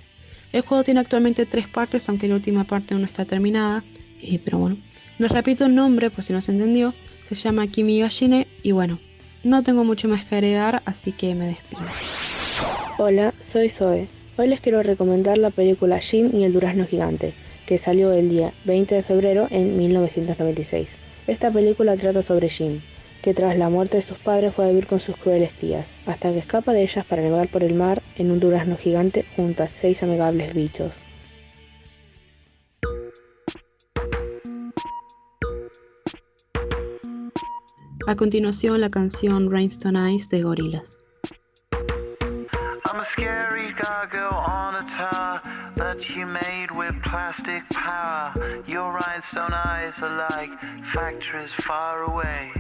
[0.52, 3.84] El juego tiene actualmente tres partes, aunque la última parte no está terminada,
[4.22, 4.78] eh, pero bueno,
[5.18, 9.00] les repito el nombre por si no se entendió, se llama Kimi Galline y bueno,
[9.46, 11.84] no tengo mucho más que agregar, así que me despido.
[12.98, 14.08] Hola, soy Zoe.
[14.38, 17.34] Hoy les quiero recomendar la película Jim y el durazno gigante,
[17.68, 20.90] que salió el día 20 de febrero en 1996.
[21.28, 22.82] Esta película trata sobre Jim,
[23.22, 26.32] que tras la muerte de sus padres fue a vivir con sus crueles tías, hasta
[26.34, 29.70] que escapa de ellas para navegar por el mar en un durazno gigante junto a
[29.70, 31.05] seis amigables bichos.
[38.08, 41.04] A continuación la canción Rainstone Eyes de Gorillaz.
[41.74, 45.42] I'm a scary gargoyle on a tower
[45.76, 48.32] that you made with plastic power.
[48.68, 50.52] Your rhinestone eyes are like
[50.94, 52.52] factories far away.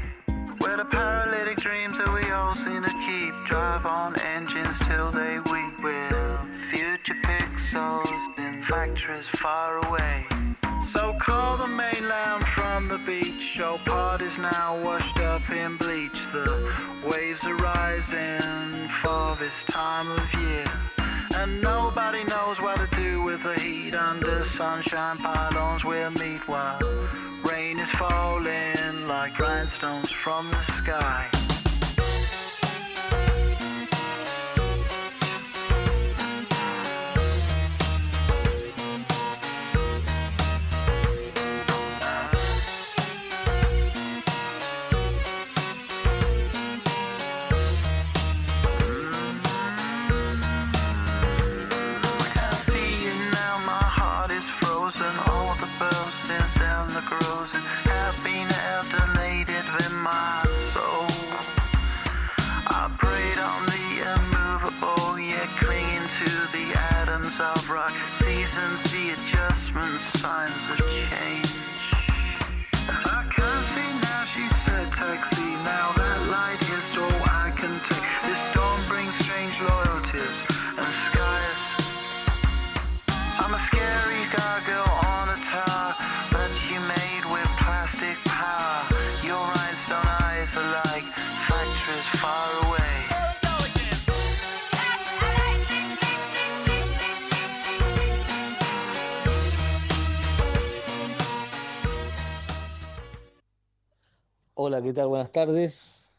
[0.62, 5.38] Where the paralytic dreams that we all seem to keep drive on engines till they
[5.52, 5.76] weep.
[6.74, 10.26] Future pixels in factories far away.
[10.96, 13.58] So call the mainland from the beach.
[13.58, 16.20] Your party's now washed up in bleach.
[16.32, 16.74] The
[17.06, 20.72] waves are rising for this time of year.
[21.38, 26.80] And nobody knows what to do with the heat under sunshine pylons we'll meet while
[27.44, 31.35] rain is falling like grindstones from the sky.
[105.04, 106.14] Buenas tardes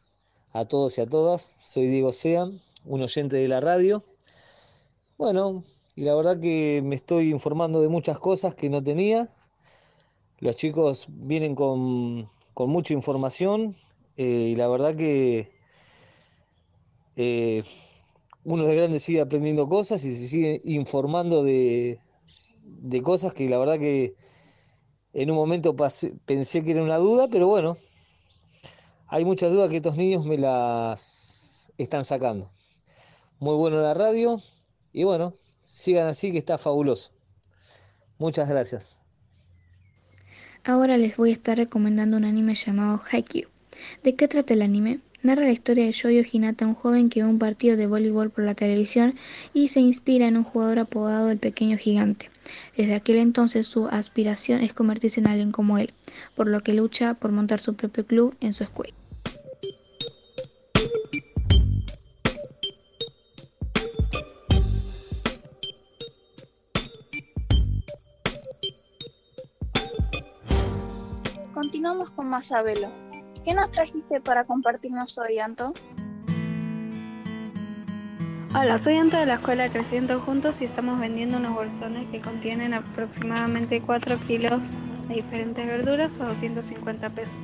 [0.53, 1.55] a todos y a todas.
[1.59, 2.45] Soy Diego Sea,
[2.85, 4.05] un oyente de la radio.
[5.16, 5.64] Bueno,
[5.95, 9.31] y la verdad que me estoy informando de muchas cosas que no tenía.
[10.41, 13.74] Los chicos vienen con, con mucha información
[14.18, 15.51] eh, y la verdad que
[17.16, 17.64] eh,
[18.45, 21.99] uno de grande sigue aprendiendo cosas y se sigue informando de,
[22.62, 24.14] de cosas que la verdad que
[25.14, 25.74] en un momento
[26.27, 27.79] pensé que era una duda, pero bueno,
[29.09, 32.51] hay muchas dudas que estos niños me las están sacando.
[33.39, 34.41] Muy bueno la radio
[34.93, 37.11] y bueno, sigan así que está fabuloso.
[38.19, 39.01] Muchas gracias.
[40.65, 43.49] Ahora les voy a estar recomendando un anime llamado Haikyuu.
[44.03, 45.01] ¿De qué trata el anime?
[45.23, 48.45] Narra la historia de Shoyo Hinata, un joven que ve un partido de voleibol por
[48.45, 49.14] la televisión
[49.55, 52.31] y se inspira en un jugador apodado el Pequeño Gigante.
[52.77, 55.95] Desde aquel entonces su aspiración es convertirse en alguien como él,
[56.35, 58.95] por lo que lucha por montar su propio club en su escuela.
[71.55, 73.06] Continuamos con más Sabelo.
[73.47, 75.72] ¿Qué nos trajiste para compartirnos hoy, Anto?
[78.53, 82.74] Hola, soy Anto de la escuela Creciendo Juntos y estamos vendiendo unos bolsones que contienen
[82.74, 84.61] aproximadamente 4 kilos
[85.07, 87.36] de diferentes verduras a 250 pesos.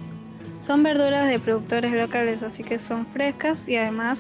[0.67, 4.19] Son verduras de productores locales, así que son frescas y además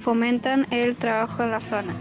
[0.00, 1.92] fomentan el trabajo en la zona.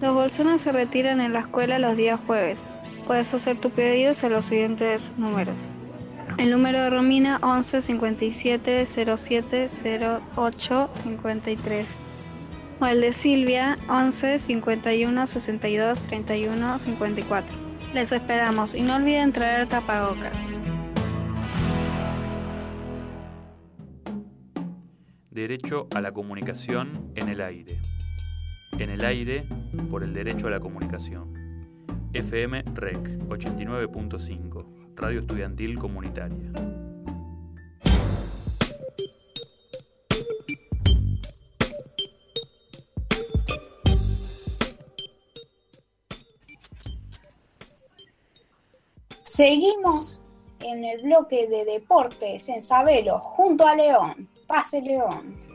[0.00, 2.60] Los bolsones se retiran en la escuela los días jueves.
[3.08, 5.56] Puedes hacer tu pedido a los siguientes números.
[6.38, 9.68] El número de Romina 11 57 07
[10.36, 11.86] 08 53
[12.80, 17.56] o el de Silvia 11 51 62 31 54.
[17.92, 20.32] Les esperamos y no olviden traer tapabocas.
[25.30, 27.74] Derecho a la comunicación en el aire.
[28.78, 29.44] En el aire
[29.90, 31.34] por el derecho a la comunicación.
[32.12, 36.52] FM REC 89.5, Radio Estudiantil Comunitaria.
[49.22, 50.20] Seguimos
[50.58, 54.28] en el bloque de deportes en Sabelo junto a León.
[54.48, 55.47] Pase León.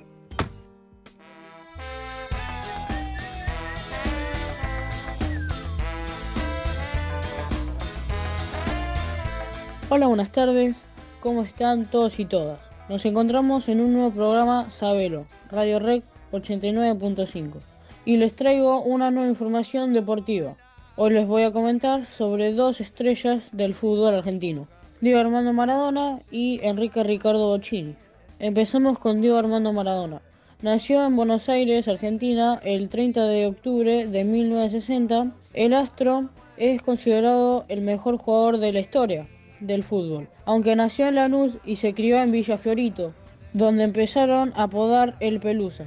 [9.95, 10.81] Hola, buenas tardes.
[11.19, 12.59] ¿Cómo están todos y todas?
[12.89, 17.59] Nos encontramos en un nuevo programa Sabelo, Radio Rec 89.5.
[18.03, 20.55] Y les traigo una nueva información deportiva.
[20.95, 24.67] Hoy les voy a comentar sobre dos estrellas del fútbol argentino,
[24.99, 27.95] Diego Armando Maradona y Enrique Ricardo Bocchini.
[28.39, 30.23] Empezamos con Diego Armando Maradona.
[30.63, 35.33] Nació en Buenos Aires, Argentina, el 30 de octubre de 1960.
[35.53, 39.27] El astro es considerado el mejor jugador de la historia
[39.65, 43.13] del fútbol, aunque nació en Lanús y se crió en Villa Fiorito,
[43.53, 45.85] donde empezaron a apodar el Pelusa.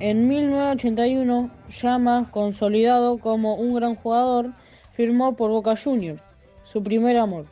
[0.00, 4.52] En 1981, ya más consolidado como un gran jugador,
[4.90, 6.22] firmó por Boca Juniors,
[6.64, 7.46] su primer amor.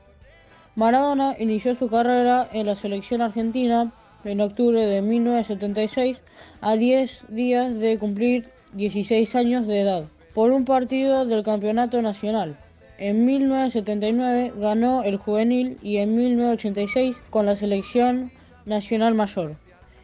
[0.74, 3.92] Maradona inició su carrera en la selección argentina
[4.24, 6.22] en octubre de 1976,
[6.61, 10.04] a 10 días de cumplir 16 años de edad,
[10.34, 12.56] por un partido del Campeonato Nacional.
[13.01, 18.30] En 1979 ganó el juvenil y en 1986 con la selección
[18.66, 19.57] nacional mayor.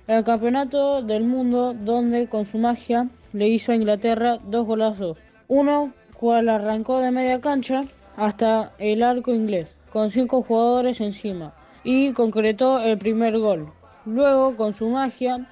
[0.06, 5.18] El campeonato del mundo donde con su magia le hizo a Inglaterra dos golazos.
[5.46, 7.82] Uno cual arrancó de media cancha
[8.16, 13.74] hasta el arco inglés, con cinco jugadores encima, y concretó el primer gol.
[14.06, 15.46] Luego, con su magia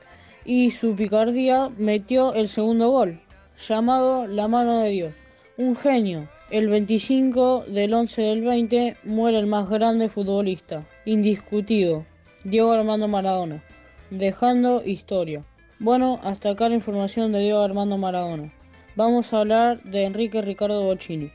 [0.46, 3.20] y su picardía, metió el segundo gol,
[3.68, 5.14] llamado La mano de Dios.
[5.58, 6.26] Un genio.
[6.54, 12.06] El 25 del 11 del 20 muere el más grande futbolista, indiscutido,
[12.44, 13.64] Diego Armando Maradona.
[14.10, 15.44] dejando historia.
[15.80, 18.52] Bueno, hasta acá la información de Diego Armando Maradona.
[18.94, 21.32] Vamos a hablar de Enrique Ricardo Bocini.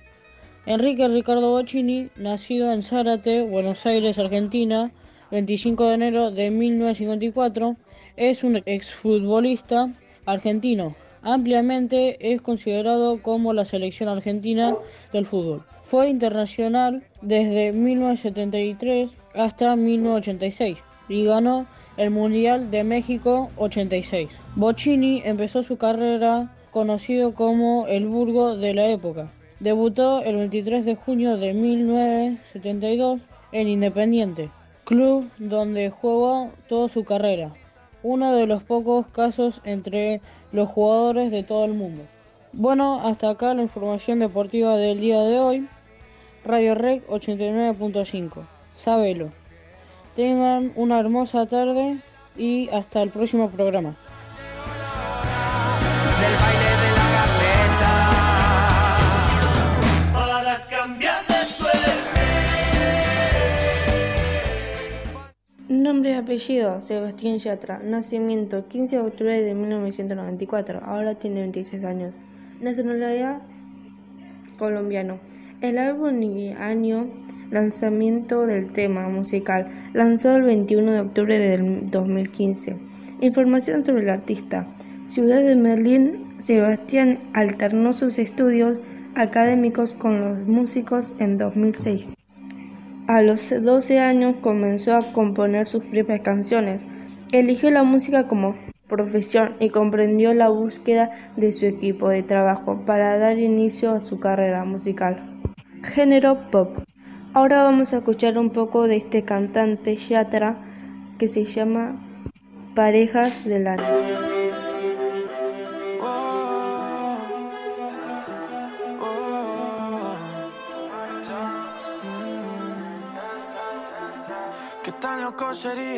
[0.65, 4.93] Enrique Ricardo Bocini, nacido en Zárate, Buenos Aires, Argentina,
[5.31, 7.75] 25 de enero de 1954,
[8.15, 9.89] es un exfutbolista
[10.25, 10.95] argentino.
[11.21, 14.75] Ampliamente es considerado como la selección argentina
[15.11, 15.63] del fútbol.
[15.81, 20.77] Fue internacional desde 1973 hasta 1986
[21.09, 21.65] y ganó
[21.97, 24.29] el Mundial de México 86.
[24.55, 29.31] Bocini empezó su carrera conocido como el Burgo de la época.
[29.59, 33.19] Debutó el 23 de junio de 1972
[33.51, 34.49] en Independiente,
[34.85, 37.51] club donde jugó toda su carrera.
[38.01, 40.21] Uno de los pocos casos entre
[40.51, 42.03] los jugadores de todo el mundo.
[42.53, 45.67] Bueno, hasta acá la información deportiva del día de hoy.
[46.43, 48.43] Radio Rec 89.5.
[48.75, 49.29] Sabelo.
[50.15, 51.99] Tengan una hermosa tarde
[52.37, 53.95] y hasta el próximo programa.
[65.89, 67.79] Nombre y apellido, Sebastián Yatra.
[67.83, 70.81] Nacimiento, 15 de octubre de 1994.
[70.85, 72.13] Ahora tiene 26 años.
[72.61, 73.41] Nacionalidad,
[74.59, 75.17] colombiano.
[75.61, 77.07] El álbum y año
[77.49, 82.77] lanzamiento del tema musical, lanzado el 21 de octubre del 2015.
[83.21, 84.67] Información sobre el artista.
[85.07, 88.79] Ciudad de Berlín, Sebastián alternó sus estudios
[89.15, 92.18] académicos con los músicos en 2006.
[93.09, 96.85] A los 12 años comenzó a componer sus propias canciones.
[97.31, 98.55] Eligió la música como
[98.87, 104.19] profesión y comprendió la búsqueda de su equipo de trabajo para dar inicio a su
[104.19, 105.15] carrera musical.
[105.81, 106.69] Género pop.
[107.33, 110.59] Ahora vamos a escuchar un poco de este cantante Yatra
[111.17, 111.99] que se llama
[112.75, 114.38] Parejas del Año.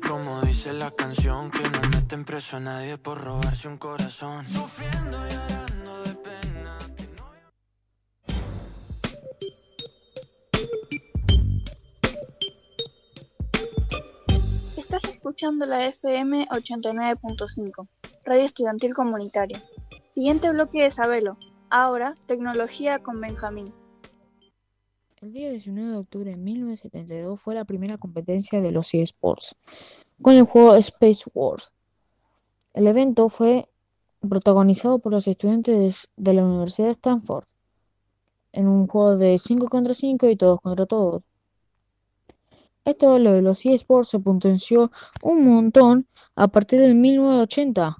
[0.00, 1.50] Como dice la canción.
[1.50, 4.46] Que no meten preso a nadie por robarse un corazón.
[4.48, 6.78] Sufriendo y llorando de pena.
[14.76, 17.88] Estás escuchando la FM 89.5,
[18.24, 19.62] Radio Estudiantil Comunitaria.
[20.10, 21.38] Siguiente bloque de Sabelo.
[21.70, 23.74] Ahora, tecnología con Benjamín.
[25.24, 29.56] El día 19 de octubre de 1972 fue la primera competencia de los eSports,
[30.20, 31.72] con el juego Space Wars.
[32.74, 33.66] El evento fue
[34.20, 37.46] protagonizado por los estudiantes de la Universidad de Stanford,
[38.52, 41.22] en un juego de 5 contra 5 y todos contra todos.
[42.84, 47.96] Esto lo de los eSports se potenció un montón a partir del 1980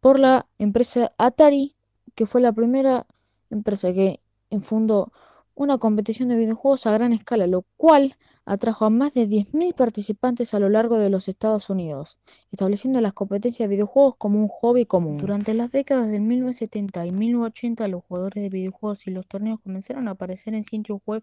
[0.00, 1.76] por la empresa Atari,
[2.14, 3.06] que fue la primera
[3.50, 4.20] empresa que
[4.58, 5.12] fundó
[5.54, 10.54] una competición de videojuegos a gran escala, lo cual atrajo a más de 10.000 participantes
[10.54, 12.18] a lo largo de los Estados Unidos,
[12.50, 15.18] estableciendo las competencias de videojuegos como un hobby común.
[15.18, 20.08] Durante las décadas de 1970 y 1980, los jugadores de videojuegos y los torneos comenzaron
[20.08, 21.22] a aparecer en sitios web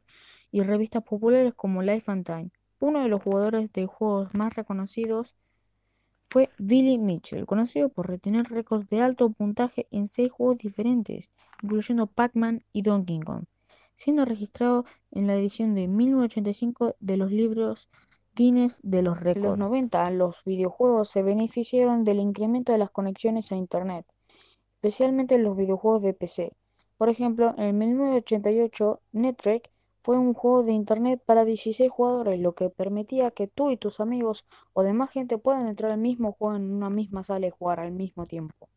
[0.51, 2.49] y revistas populares como Life and Time.
[2.79, 5.35] Uno de los jugadores de juegos más reconocidos
[6.29, 12.07] fue Billy Mitchell, conocido por retener récords de alto puntaje en seis juegos diferentes, incluyendo
[12.07, 13.45] Pac-Man y Donkey Kong,
[13.97, 17.89] siendo registrado en la edición de 1985 de los libros
[18.35, 19.45] Guinness de los récords.
[19.45, 24.05] En los 90, los videojuegos se beneficiaron del incremento de las conexiones a Internet,
[24.75, 26.53] especialmente en los videojuegos de PC.
[26.97, 29.71] Por ejemplo, en 1988, Netrek
[30.03, 33.99] fue un juego de internet para 16 jugadores, lo que permitía que tú y tus
[33.99, 37.79] amigos o demás gente puedan entrar al mismo juego en una misma sala y jugar
[37.79, 38.69] al mismo tiempo,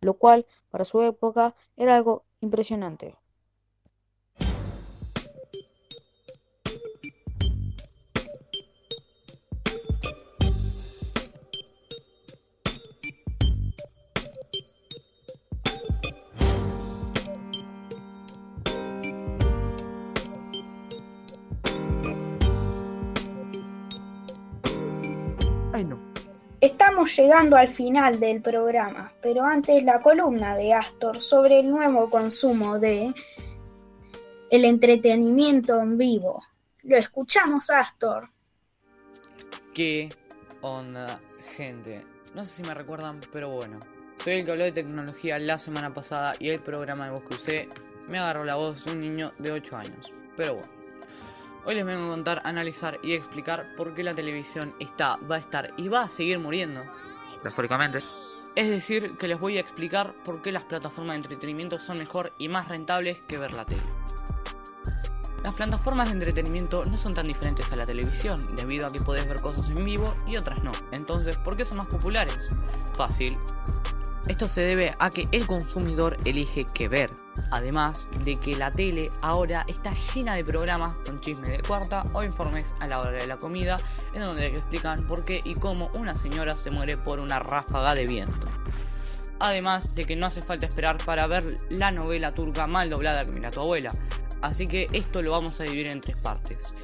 [0.00, 3.16] lo cual para su época era algo impresionante.
[27.06, 32.78] Llegando al final del programa, pero antes la columna de Astor sobre el nuevo consumo
[32.78, 33.14] de
[34.50, 36.42] el entretenimiento en vivo.
[36.82, 38.28] Lo escuchamos, Astor.
[39.72, 40.08] ¿Qué
[40.60, 41.20] onda,
[41.56, 42.04] gente?
[42.34, 43.80] No sé si me recuerdan, pero bueno.
[44.16, 47.68] Soy el que habló de tecnología la semana pasada y el programa de voz que
[48.08, 50.12] me agarró la voz de un niño de 8 años.
[50.36, 50.75] Pero bueno.
[51.68, 55.40] Hoy les vengo a contar, analizar y explicar por qué la televisión está, va a
[55.40, 56.84] estar y va a seguir muriendo.
[57.38, 58.04] Metafóricamente.
[58.54, 62.32] Es decir, que les voy a explicar por qué las plataformas de entretenimiento son mejor
[62.38, 63.82] y más rentables que ver la tele.
[65.42, 69.26] Las plataformas de entretenimiento no son tan diferentes a la televisión, debido a que podés
[69.26, 70.70] ver cosas en vivo y otras no.
[70.92, 72.50] Entonces, ¿por qué son más populares?
[72.94, 73.36] Fácil.
[74.28, 77.10] Esto se debe a que el consumidor elige qué ver.
[77.52, 82.24] Además de que la tele ahora está llena de programas con chismes de cuarta o
[82.24, 83.78] informes a la hora de la comida,
[84.14, 88.06] en donde explican por qué y cómo una señora se muere por una ráfaga de
[88.06, 88.48] viento.
[89.38, 93.32] Además de que no hace falta esperar para ver la novela turca mal doblada que
[93.32, 93.92] mira tu abuela.
[94.42, 96.74] Así que esto lo vamos a dividir en tres partes.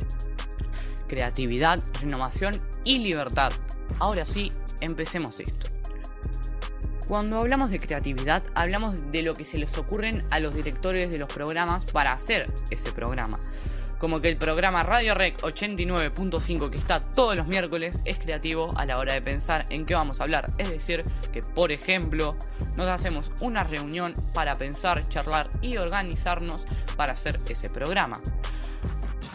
[1.09, 3.53] Creatividad, renovación y libertad.
[3.99, 5.82] Ahora sí, empecemos esto.
[7.13, 11.19] Cuando hablamos de creatividad, hablamos de lo que se les ocurren a los directores de
[11.19, 13.39] los programas para hacer ese programa.
[13.99, 18.87] Como que el programa Radio Rec 89.5 que está todos los miércoles es creativo a
[18.87, 20.49] la hora de pensar en qué vamos a hablar.
[20.57, 21.03] Es decir,
[21.35, 22.35] que por ejemplo
[22.79, 26.65] nos hacemos una reunión para pensar, charlar y organizarnos
[26.97, 28.23] para hacer ese programa.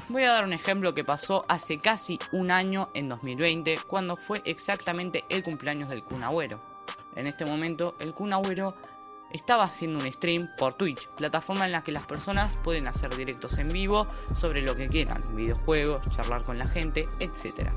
[0.09, 4.41] Voy a dar un ejemplo que pasó hace casi un año en 2020 cuando fue
[4.45, 6.76] exactamente el cumpleaños del Kun Agüero.
[7.17, 8.75] En este momento, el Kun Agüero
[9.31, 13.57] estaba haciendo un stream por Twitch, plataforma en la que las personas pueden hacer directos
[13.57, 14.05] en vivo
[14.35, 17.71] sobre lo que quieran, videojuegos, charlar con la gente, etc.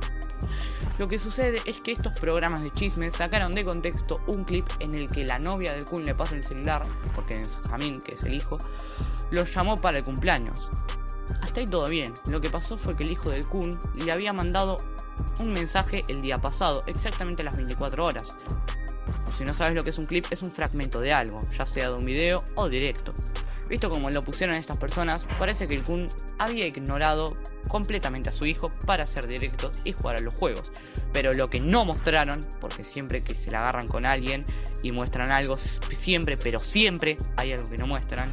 [0.99, 4.95] Lo que sucede es que estos programas de chismes sacaron de contexto un clip en
[4.95, 6.83] el que la novia del Kun le pasa el celular,
[7.15, 8.59] porque Benjamin, que es el hijo,
[9.31, 10.71] lo llamó para el cumpleaños.
[11.43, 14.35] Hasta ahí todo bien, lo que pasó fue que el hijo del Kun le había
[14.35, 14.77] mandado
[15.39, 18.37] un mensaje el día pasado, exactamente a las 24 horas,
[19.41, 21.89] si no sabes lo que es un clip, es un fragmento de algo, ya sea
[21.89, 23.15] de un video o directo.
[23.71, 28.45] Visto como lo pusieron estas personas, parece que el Kun había ignorado completamente a su
[28.45, 30.71] hijo para hacer directos y jugar a los juegos.
[31.15, 34.45] Pero lo que no mostraron, porque siempre que se la agarran con alguien
[34.83, 38.31] y muestran algo, siempre, pero siempre hay algo que no muestran,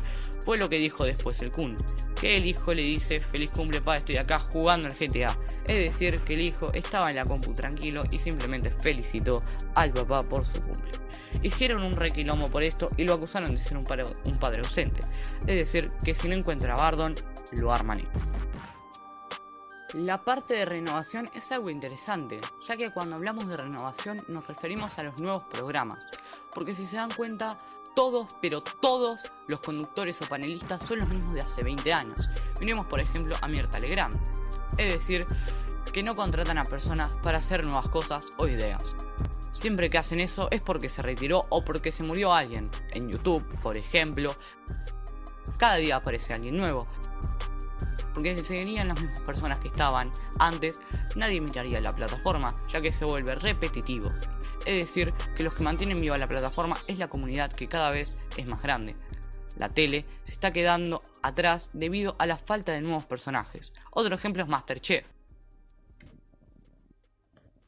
[0.47, 1.75] fue lo que dijo después el Kun.
[2.15, 5.37] Que el hijo le dice, feliz cumple pa, estoy acá jugando el GTA.
[5.65, 9.41] Es decir, que el hijo estaba en la compu tranquilo y simplemente felicitó
[9.75, 10.93] al papá por su cumple.
[11.43, 15.01] Hicieron un requilombo por esto y lo acusaron de ser un, padre ausente.
[15.41, 17.13] Es decir, que si no encuentra a Bardon,
[17.51, 18.07] lo arman.
[19.95, 24.97] La parte de renovación es algo interesante, ya que cuando hablamos de renovación nos referimos
[24.97, 25.99] a los nuevos programas,
[26.53, 27.59] porque si se dan cuenta,
[27.97, 32.29] todos, pero todos los conductores o panelistas son los mismos de hace 20 años.
[32.59, 34.15] Miremos por ejemplo a Mirta Legrand.
[34.77, 35.25] Es decir,
[35.91, 38.95] que no contratan a personas para hacer nuevas cosas o ideas.
[39.49, 42.69] Siempre que hacen eso es porque se retiró o porque se murió alguien.
[42.91, 44.35] En YouTube, por ejemplo,
[45.57, 46.85] cada día aparece alguien nuevo.
[48.13, 50.79] Porque si seguirían las mismas personas que estaban antes,
[51.15, 54.11] nadie miraría la plataforma, ya que se vuelve repetitivo.
[54.67, 58.19] Es decir, que los que mantienen viva la plataforma es la comunidad que cada vez
[58.35, 58.97] es más grande.
[59.55, 63.71] La tele se está quedando atrás debido a la falta de nuevos personajes.
[63.91, 65.07] Otro ejemplo es Masterchef.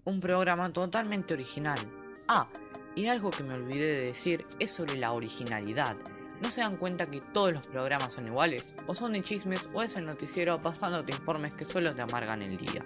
[0.03, 1.79] Un programa totalmente original.
[2.27, 2.47] Ah,
[2.95, 5.95] y algo que me olvidé de decir es sobre la originalidad.
[6.41, 8.75] ¿No se dan cuenta que todos los programas son iguales?
[8.87, 12.57] ¿O son de chismes o es el noticiero pasándote informes que solo te amargan el
[12.57, 12.83] día?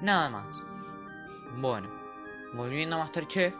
[0.00, 0.64] Nada más.
[1.60, 2.03] Bueno,
[2.54, 3.54] volviendo a Masterchef,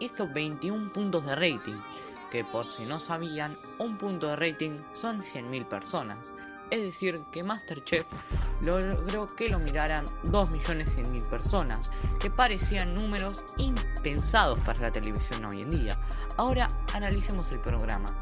[0.00, 1.78] hizo 21 puntos de rating,
[2.30, 6.32] que por si no sabían, un punto de rating son 100.000 personas.
[6.70, 8.06] Es decir, que Masterchef
[8.60, 11.90] logró que lo miraran 2.100.000 personas,
[12.20, 15.96] que parecían números impensados para la televisión hoy en día.
[16.36, 18.14] Ahora analicemos el programa.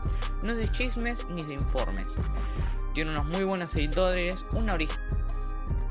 [0.42, 2.14] No es de chismes ni de informes.
[2.92, 4.78] Tiene unos muy buenos editores, una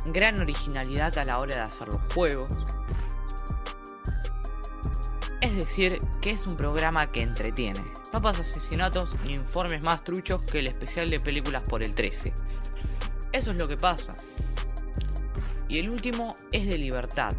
[0.06, 2.75] gran originalidad a la hora de hacer los juegos.
[5.46, 7.80] Es decir, que es un programa que entretiene.
[8.12, 12.34] No pasa asesinatos ni informes más truchos que el especial de películas por el 13.
[13.32, 14.16] Eso es lo que pasa.
[15.68, 17.32] Y el último es de libertad.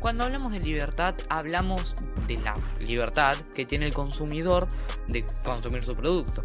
[0.00, 1.94] Cuando hablamos de libertad, hablamos
[2.26, 4.66] de la libertad que tiene el consumidor
[5.06, 6.42] de consumir su producto.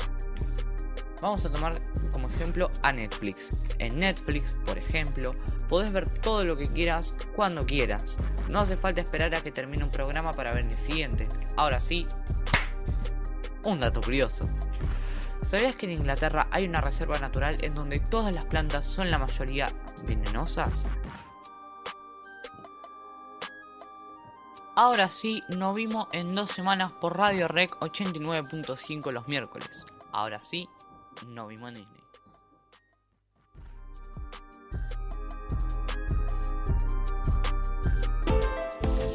[1.22, 1.74] Vamos a tomar
[2.12, 3.76] como ejemplo a Netflix.
[3.80, 5.34] En Netflix, por ejemplo,
[5.68, 8.16] podés ver todo lo que quieras cuando quieras.
[8.50, 11.28] No hace falta esperar a que termine un programa para ver el siguiente.
[11.56, 12.06] Ahora sí,
[13.64, 14.48] un dato curioso.
[15.42, 19.18] ¿Sabías que en Inglaterra hay una reserva natural en donde todas las plantas son la
[19.18, 19.68] mayoría
[20.08, 20.88] venenosas?
[24.76, 29.88] Ahora sí, nos vimos en dos semanas por Radio Rec 89.5 los miércoles.
[30.12, 30.70] Ahora sí,
[31.26, 32.02] nos vimos en Disney.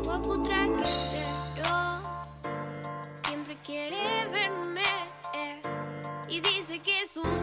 [0.05, 2.03] Guapo traquetero,
[3.25, 4.83] siempre quiere verme
[5.35, 5.61] eh,
[6.29, 7.39] y dice que es un